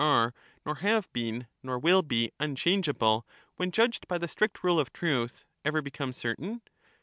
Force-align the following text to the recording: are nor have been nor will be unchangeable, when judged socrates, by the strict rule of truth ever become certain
are 0.03 0.33
nor 0.65 0.73
have 0.77 1.13
been 1.13 1.45
nor 1.61 1.77
will 1.77 2.01
be 2.01 2.31
unchangeable, 2.39 3.23
when 3.57 3.69
judged 3.69 3.97
socrates, 3.99 4.07
by 4.07 4.17
the 4.17 4.27
strict 4.27 4.63
rule 4.63 4.79
of 4.79 4.91
truth 4.91 5.43
ever 5.63 5.79
become 5.79 6.11
certain 6.11 6.59